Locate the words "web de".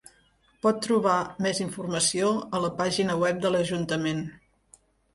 3.27-3.55